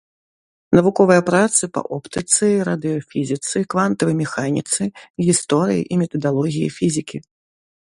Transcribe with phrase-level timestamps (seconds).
[0.77, 4.81] Навуковыя працы па оптыцы, радыёфізіцы, квантавай механіцы,
[5.29, 7.17] гісторыі і метадалогіі фізікі.